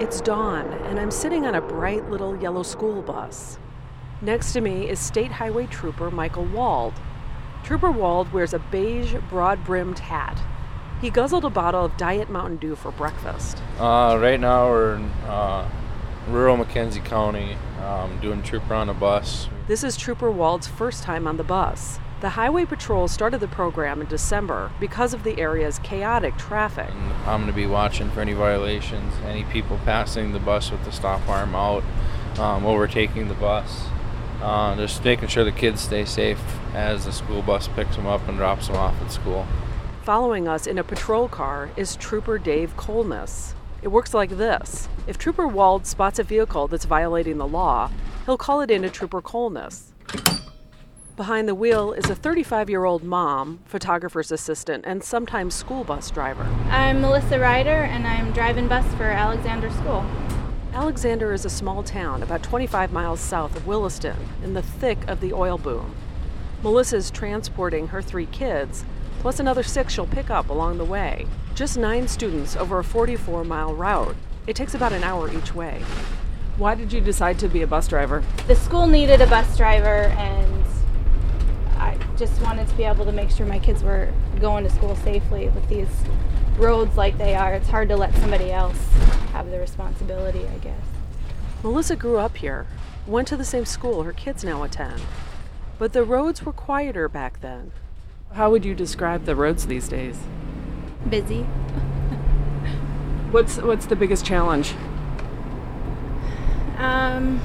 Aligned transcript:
It's 0.00 0.22
dawn, 0.22 0.66
and 0.86 0.98
I'm 0.98 1.10
sitting 1.10 1.44
on 1.44 1.56
a 1.56 1.60
bright 1.60 2.08
little 2.08 2.34
yellow 2.40 2.62
school 2.62 3.02
bus. 3.02 3.58
Next 4.22 4.54
to 4.54 4.62
me 4.62 4.88
is 4.88 4.98
State 4.98 5.30
Highway 5.30 5.66
Trooper 5.66 6.10
Michael 6.10 6.46
Wald. 6.46 6.94
Trooper 7.64 7.90
Wald 7.90 8.32
wears 8.32 8.54
a 8.54 8.60
beige, 8.60 9.14
broad 9.28 9.62
brimmed 9.62 9.98
hat. 9.98 10.40
He 11.02 11.10
guzzled 11.10 11.44
a 11.44 11.50
bottle 11.50 11.84
of 11.84 11.98
Diet 11.98 12.30
Mountain 12.30 12.56
Dew 12.56 12.76
for 12.76 12.92
breakfast. 12.92 13.58
Uh, 13.78 14.18
right 14.18 14.40
now 14.40 14.70
we're 14.70 14.94
in 14.94 15.04
uh, 15.28 15.70
rural 16.28 16.56
McKenzie 16.56 17.04
County 17.04 17.58
um, 17.84 18.18
doing 18.22 18.42
trooper 18.42 18.72
on 18.72 18.88
a 18.88 18.94
bus. 18.94 19.48
This 19.66 19.84
is 19.84 19.98
Trooper 19.98 20.30
Wald's 20.30 20.66
first 20.66 21.02
time 21.02 21.26
on 21.26 21.36
the 21.36 21.44
bus. 21.44 22.00
The 22.20 22.28
Highway 22.28 22.66
Patrol 22.66 23.08
started 23.08 23.40
the 23.40 23.48
program 23.48 24.02
in 24.02 24.06
December 24.06 24.70
because 24.78 25.14
of 25.14 25.24
the 25.24 25.40
area's 25.40 25.78
chaotic 25.78 26.36
traffic. 26.36 26.90
And 26.90 27.12
I'm 27.26 27.40
going 27.40 27.46
to 27.46 27.54
be 27.54 27.64
watching 27.64 28.10
for 28.10 28.20
any 28.20 28.34
violations, 28.34 29.14
any 29.24 29.44
people 29.44 29.80
passing 29.86 30.32
the 30.32 30.38
bus 30.38 30.70
with 30.70 30.84
the 30.84 30.92
stop 30.92 31.26
arm 31.26 31.54
out, 31.54 31.82
um, 32.38 32.66
overtaking 32.66 33.28
the 33.28 33.34
bus, 33.34 33.86
uh, 34.42 34.76
just 34.76 35.02
making 35.02 35.28
sure 35.28 35.44
the 35.44 35.50
kids 35.50 35.80
stay 35.80 36.04
safe 36.04 36.42
as 36.74 37.06
the 37.06 37.12
school 37.12 37.40
bus 37.40 37.68
picks 37.68 37.96
them 37.96 38.06
up 38.06 38.28
and 38.28 38.36
drops 38.36 38.66
them 38.66 38.76
off 38.76 39.00
at 39.00 39.10
school. 39.10 39.46
Following 40.02 40.46
us 40.46 40.66
in 40.66 40.76
a 40.76 40.84
patrol 40.84 41.26
car 41.26 41.70
is 41.74 41.96
Trooper 41.96 42.36
Dave 42.36 42.76
Colness. 42.76 43.54
It 43.80 43.88
works 43.88 44.12
like 44.12 44.36
this 44.36 44.90
if 45.06 45.16
Trooper 45.16 45.48
Wald 45.48 45.86
spots 45.86 46.18
a 46.18 46.22
vehicle 46.22 46.68
that's 46.68 46.84
violating 46.84 47.38
the 47.38 47.48
law, 47.48 47.90
he'll 48.26 48.36
call 48.36 48.60
it 48.60 48.70
in 48.70 48.82
to 48.82 48.90
Trooper 48.90 49.22
Colness. 49.22 49.94
Behind 51.20 51.46
the 51.46 51.54
wheel 51.54 51.92
is 51.92 52.08
a 52.08 52.14
35 52.14 52.70
year 52.70 52.86
old 52.86 53.04
mom, 53.04 53.60
photographer's 53.66 54.32
assistant, 54.32 54.86
and 54.86 55.04
sometimes 55.04 55.54
school 55.54 55.84
bus 55.84 56.10
driver. 56.10 56.44
I'm 56.70 57.02
Melissa 57.02 57.38
Ryder, 57.38 57.82
and 57.82 58.06
I'm 58.06 58.32
driving 58.32 58.68
bus 58.68 58.86
for 58.94 59.04
Alexander 59.04 59.70
School. 59.70 60.02
Alexander 60.72 61.34
is 61.34 61.44
a 61.44 61.50
small 61.50 61.82
town 61.82 62.22
about 62.22 62.42
25 62.42 62.90
miles 62.90 63.20
south 63.20 63.54
of 63.54 63.66
Williston, 63.66 64.16
in 64.42 64.54
the 64.54 64.62
thick 64.62 65.06
of 65.08 65.20
the 65.20 65.34
oil 65.34 65.58
boom. 65.58 65.94
Melissa 66.62 66.96
is 66.96 67.10
transporting 67.10 67.88
her 67.88 68.00
three 68.00 68.24
kids, 68.24 68.86
plus 69.18 69.38
another 69.38 69.62
six 69.62 69.92
she'll 69.92 70.06
pick 70.06 70.30
up 70.30 70.48
along 70.48 70.78
the 70.78 70.86
way. 70.86 71.26
Just 71.54 71.76
nine 71.76 72.08
students 72.08 72.56
over 72.56 72.78
a 72.78 72.84
44 72.84 73.44
mile 73.44 73.74
route. 73.74 74.16
It 74.46 74.56
takes 74.56 74.72
about 74.72 74.94
an 74.94 75.04
hour 75.04 75.30
each 75.30 75.54
way. 75.54 75.82
Why 76.56 76.74
did 76.74 76.94
you 76.94 77.02
decide 77.02 77.38
to 77.40 77.48
be 77.48 77.60
a 77.60 77.66
bus 77.66 77.88
driver? 77.88 78.24
The 78.46 78.56
school 78.56 78.86
needed 78.86 79.20
a 79.20 79.26
bus 79.26 79.54
driver, 79.58 80.14
and 80.16 80.59
just 82.20 82.42
wanted 82.42 82.68
to 82.68 82.74
be 82.74 82.84
able 82.84 83.06
to 83.06 83.12
make 83.12 83.30
sure 83.30 83.46
my 83.46 83.58
kids 83.58 83.82
were 83.82 84.12
going 84.40 84.62
to 84.62 84.68
school 84.68 84.94
safely 84.94 85.48
with 85.48 85.66
these 85.70 85.88
roads 86.58 86.94
like 86.94 87.16
they 87.16 87.34
are. 87.34 87.54
It's 87.54 87.70
hard 87.70 87.88
to 87.88 87.96
let 87.96 88.14
somebody 88.16 88.52
else 88.52 88.76
have 89.32 89.50
the 89.50 89.58
responsibility, 89.58 90.46
I 90.46 90.58
guess. 90.58 90.84
Melissa 91.62 91.96
grew 91.96 92.18
up 92.18 92.36
here, 92.36 92.66
went 93.06 93.26
to 93.28 93.38
the 93.38 93.44
same 93.44 93.64
school 93.64 94.02
her 94.02 94.12
kids 94.12 94.44
now 94.44 94.62
attend. 94.62 95.00
But 95.78 95.94
the 95.94 96.04
roads 96.04 96.44
were 96.44 96.52
quieter 96.52 97.08
back 97.08 97.40
then. 97.40 97.72
How 98.34 98.50
would 98.50 98.66
you 98.66 98.74
describe 98.74 99.24
the 99.24 99.34
roads 99.34 99.66
these 99.66 99.88
days? 99.88 100.18
Busy. 101.08 101.44
What's 103.30 103.56
what's 103.56 103.86
the 103.86 103.96
biggest 103.96 104.26
challenge? 104.26 104.74
Um, 106.76 107.40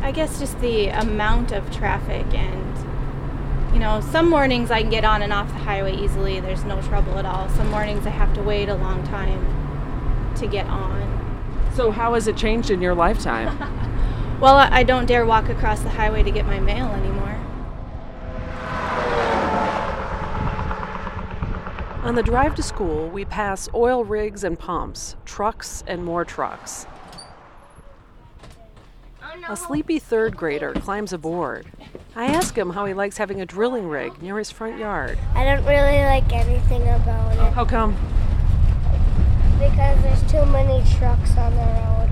I 0.00 0.10
guess 0.10 0.38
just 0.38 0.58
the 0.62 0.86
amount 0.88 1.52
of 1.52 1.70
traffic 1.70 2.24
and 2.32 2.89
you 3.72 3.78
know, 3.78 4.00
some 4.00 4.28
mornings 4.28 4.70
I 4.70 4.82
can 4.82 4.90
get 4.90 5.04
on 5.04 5.22
and 5.22 5.32
off 5.32 5.48
the 5.48 5.58
highway 5.58 5.96
easily. 5.96 6.40
There's 6.40 6.64
no 6.64 6.80
trouble 6.82 7.18
at 7.18 7.24
all. 7.24 7.48
Some 7.50 7.70
mornings 7.70 8.06
I 8.06 8.10
have 8.10 8.34
to 8.34 8.42
wait 8.42 8.68
a 8.68 8.74
long 8.74 9.02
time 9.04 10.34
to 10.36 10.46
get 10.46 10.66
on. 10.66 11.72
So 11.74 11.90
how 11.90 12.14
has 12.14 12.26
it 12.26 12.36
changed 12.36 12.70
in 12.70 12.82
your 12.82 12.94
lifetime? 12.94 13.56
Well, 14.40 14.54
I 14.54 14.84
don't 14.84 15.04
dare 15.04 15.26
walk 15.26 15.50
across 15.50 15.80
the 15.80 15.90
highway 15.90 16.22
to 16.22 16.30
get 16.30 16.46
my 16.46 16.58
mail 16.58 16.86
anymore. 16.86 17.36
On 22.02 22.14
the 22.14 22.22
drive 22.22 22.54
to 22.54 22.62
school, 22.62 23.10
we 23.10 23.26
pass 23.26 23.68
oil 23.74 24.02
rigs 24.02 24.42
and 24.42 24.58
pumps, 24.58 25.14
trucks 25.26 25.84
and 25.86 26.02
more 26.02 26.24
trucks. 26.24 26.86
A 29.48 29.56
sleepy 29.56 29.98
third 29.98 30.36
grader 30.36 30.72
climbs 30.72 31.12
aboard. 31.12 31.66
I 32.16 32.26
ask 32.26 32.56
him 32.56 32.70
how 32.70 32.84
he 32.84 32.94
likes 32.94 33.18
having 33.18 33.40
a 33.40 33.46
drilling 33.46 33.88
rig 33.88 34.20
near 34.22 34.38
his 34.38 34.50
front 34.50 34.78
yard. 34.78 35.18
I 35.34 35.44
don't 35.44 35.64
really 35.64 35.98
like 36.04 36.32
anything 36.32 36.82
about 36.82 37.32
it 37.32 37.52
How 37.52 37.64
come? 37.64 37.96
because 39.58 40.02
there's 40.02 40.22
too 40.32 40.44
many 40.46 40.82
trucks 40.98 41.36
on 41.36 41.52
the 41.52 41.58
road. 41.58 42.08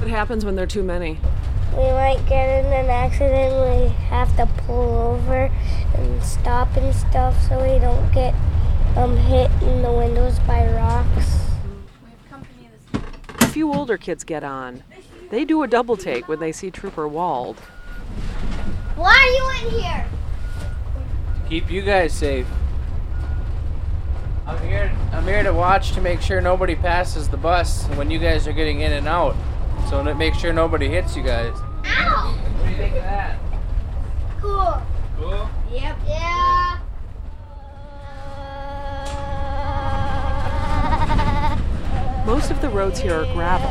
What 0.00 0.08
happens 0.10 0.44
when 0.44 0.56
there 0.56 0.64
are 0.64 0.66
too 0.66 0.82
many? 0.82 1.18
We 1.72 1.84
might 1.84 2.24
get 2.28 2.64
in 2.64 2.72
an 2.72 2.90
accident. 2.90 3.54
We 3.54 3.88
have 4.06 4.34
to 4.36 4.46
pull 4.64 4.98
over 4.98 5.50
and 5.94 6.22
stop 6.22 6.74
and 6.76 6.94
stuff 6.94 7.40
so 7.48 7.62
we 7.62 7.78
don't 7.78 8.12
get 8.12 8.34
um, 8.96 9.16
hit 9.16 9.50
in 9.62 9.82
the 9.82 9.92
windows 9.92 10.38
by 10.40 10.66
rocks. 10.72 11.40
A 13.40 13.46
few 13.48 13.72
older 13.72 13.96
kids 13.96 14.24
get 14.24 14.42
on. 14.42 14.82
They 15.28 15.44
do 15.44 15.62
a 15.62 15.66
double 15.66 15.96
take 15.96 16.28
when 16.28 16.38
they 16.38 16.52
see 16.52 16.70
Trooper 16.70 17.08
Wald. 17.08 17.58
Why 18.94 19.12
are 19.12 19.26
you 19.26 19.50
in 19.66 19.80
here? 19.80 20.06
To 21.42 21.48
keep 21.48 21.70
you 21.70 21.82
guys 21.82 22.12
safe. 22.12 22.46
I'm 24.46 24.62
here. 24.66 24.92
I'm 25.12 25.24
here 25.24 25.42
to 25.42 25.52
watch 25.52 25.92
to 25.92 26.00
make 26.00 26.20
sure 26.20 26.40
nobody 26.40 26.76
passes 26.76 27.28
the 27.28 27.36
bus 27.36 27.86
when 27.96 28.10
you 28.10 28.20
guys 28.20 28.46
are 28.46 28.52
getting 28.52 28.80
in 28.82 28.92
and 28.92 29.08
out, 29.08 29.34
so 29.90 30.04
to 30.04 30.14
make 30.14 30.34
sure 30.34 30.52
nobody 30.52 30.88
hits 30.88 31.16
you 31.16 31.24
guys. 31.24 31.52
Ow! 31.84 32.38
What 32.58 32.64
do 32.64 32.70
you 32.70 32.76
think 32.76 32.94
of 32.94 33.02
that? 33.02 33.38
Cool. 34.40 34.80
Cool. 35.18 35.50
Yep. 35.72 35.96
Yeah. 36.06 36.78
Most 42.24 42.52
of 42.52 42.60
the 42.60 42.68
roads 42.68 43.00
here 43.00 43.14
are 43.14 43.32
gravel, 43.34 43.70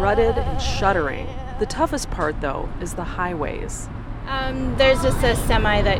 rutted 0.00 0.38
and 0.38 0.60
shuddering. 0.60 1.26
The 1.58 1.66
toughest 1.66 2.10
part, 2.10 2.40
though, 2.40 2.68
is 2.80 2.94
the 2.94 3.04
highways. 3.04 3.88
Um, 4.26 4.76
there's 4.76 5.02
just 5.02 5.22
a 5.22 5.36
semi 5.46 5.82
that 5.82 5.98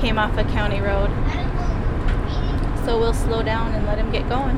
came 0.00 0.18
off 0.18 0.36
a 0.38 0.44
county 0.44 0.80
road, 0.80 1.10
so 2.84 2.98
we'll 2.98 3.14
slow 3.14 3.42
down 3.42 3.72
and 3.74 3.86
let 3.86 3.98
him 3.98 4.10
get 4.10 4.28
going. 4.28 4.56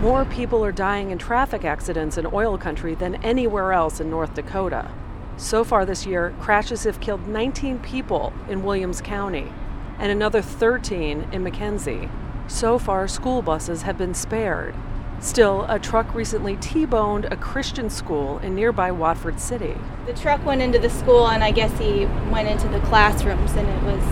More 0.00 0.24
people 0.24 0.64
are 0.64 0.72
dying 0.72 1.10
in 1.10 1.18
traffic 1.18 1.64
accidents 1.64 2.16
in 2.16 2.26
oil 2.32 2.56
country 2.56 2.94
than 2.94 3.16
anywhere 3.16 3.72
else 3.72 3.98
in 3.98 4.08
North 4.08 4.34
Dakota. 4.34 4.90
So 5.36 5.64
far 5.64 5.84
this 5.84 6.06
year, 6.06 6.34
crashes 6.40 6.84
have 6.84 7.00
killed 7.00 7.26
19 7.26 7.80
people 7.80 8.32
in 8.48 8.62
Williams 8.62 9.00
County 9.00 9.52
and 9.98 10.12
another 10.12 10.40
13 10.40 11.28
in 11.32 11.44
McKenzie. 11.44 12.10
So 12.48 12.78
far, 12.78 13.08
school 13.08 13.42
buses 13.42 13.82
have 13.82 13.98
been 13.98 14.14
spared. 14.14 14.74
Still, 15.20 15.64
a 15.68 15.78
truck 15.78 16.14
recently 16.14 16.56
T 16.56 16.84
boned 16.84 17.24
a 17.26 17.36
Christian 17.36 17.88
school 17.90 18.38
in 18.38 18.54
nearby 18.54 18.90
Watford 18.92 19.40
City. 19.40 19.74
The 20.04 20.12
truck 20.12 20.44
went 20.44 20.62
into 20.62 20.78
the 20.78 20.90
school, 20.90 21.28
and 21.28 21.42
I 21.42 21.50
guess 21.50 21.76
he 21.78 22.06
went 22.30 22.48
into 22.48 22.68
the 22.68 22.80
classrooms, 22.80 23.52
and 23.52 23.66
it 23.66 23.82
was 23.82 24.02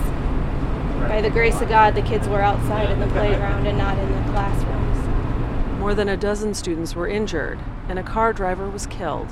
by 1.07 1.21
the 1.21 1.29
grace 1.29 1.61
of 1.61 1.69
God 1.69 1.93
the 1.93 2.01
kids 2.01 2.27
were 2.27 2.41
outside 2.41 2.89
in 2.89 2.99
the 2.99 3.07
playground 3.07 3.67
and 3.67 3.77
not 3.77 3.97
in 3.97 4.11
the 4.11 4.31
classrooms. 4.31 5.79
More 5.79 5.93
than 5.93 6.09
a 6.09 6.17
dozen 6.17 6.55
students 6.55 6.95
were 6.95 7.07
injured, 7.07 7.59
and 7.87 7.99
a 7.99 8.03
car 8.03 8.33
driver 8.33 8.67
was 8.67 8.87
killed. 8.87 9.27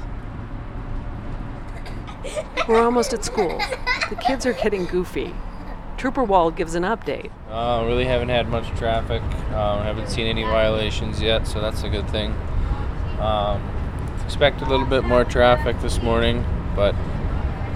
We're 2.67 2.83
almost 2.83 3.13
at 3.13 3.25
school. 3.25 3.59
The 4.09 4.15
kids 4.15 4.45
are 4.45 4.53
getting 4.53 4.85
goofy. 4.85 5.33
Trooper 6.03 6.25
Wald 6.25 6.57
gives 6.57 6.75
an 6.75 6.83
update. 6.83 7.31
Uh, 7.49 7.85
really 7.87 8.03
haven't 8.03 8.27
had 8.27 8.49
much 8.49 8.67
traffic. 8.77 9.21
Um, 9.53 9.83
haven't 9.83 10.09
seen 10.09 10.27
any 10.27 10.43
violations 10.43 11.21
yet, 11.21 11.47
so 11.47 11.61
that's 11.61 11.83
a 11.83 11.89
good 11.89 12.09
thing. 12.09 12.35
Um, 13.21 13.63
expect 14.25 14.61
a 14.61 14.65
little 14.65 14.85
bit 14.85 15.05
more 15.05 15.23
traffic 15.23 15.79
this 15.79 16.01
morning, 16.01 16.43
but 16.75 16.93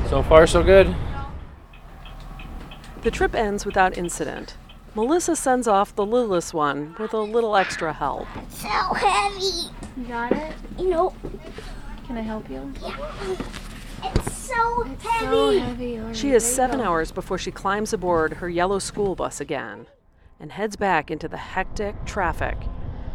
so 0.10 0.22
far 0.22 0.46
so 0.46 0.62
good. 0.62 0.94
The 3.04 3.12
trip 3.12 3.34
ends 3.34 3.66
without 3.66 3.98
incident. 3.98 4.58
Melissa 4.94 5.34
sends 5.34 5.66
off 5.66 5.96
the 5.96 6.06
littlest 6.06 6.54
one 6.54 6.98
with 7.00 7.14
a 7.14 7.22
little 7.22 7.56
extra 7.56 7.94
help. 7.94 8.28
So 8.50 8.68
heavy. 8.68 9.70
You 9.96 10.04
got 10.06 10.34
it? 10.34 10.54
You 10.78 10.90
know, 10.90 11.14
Can 12.06 12.18
I 12.18 12.24
help 12.24 12.50
you? 12.50 12.74
it's 13.22 13.67
so 14.58 14.84
heavy. 14.84 15.26
So 15.26 15.60
heavy. 15.60 16.00
all 16.00 16.14
She 16.14 16.28
right, 16.28 16.34
has 16.34 16.46
seven 16.46 16.82
hours 16.82 17.12
before 17.12 17.38
she 17.38 17.52
climbs 17.52 17.94
aboard 17.94 18.34
her 18.34 18.50
yellow 18.50 18.80
school 18.80 19.16
bus 19.16 19.40
again 19.40 19.88
and 20.40 20.52
heads 20.52 20.76
back 20.76 21.10
into 21.10 21.28
the 21.28 21.38
hectic 21.38 22.06
traffic 22.06 22.58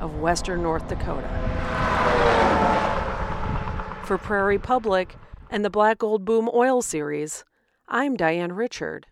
of 0.01 0.17
western 0.17 0.63
North 0.63 0.89
Dakota. 0.89 1.29
For 4.05 4.19
Prairie 4.19 4.59
Public 4.59 5.17
and 5.51 5.65
the 5.65 5.71
Black 5.71 5.99
Gold 5.99 6.25
Boom 6.25 6.51
Oil 6.53 6.83
Series, 6.83 7.45
I'm 7.89 8.17
Diane 8.17 8.53
Richard. 8.53 9.07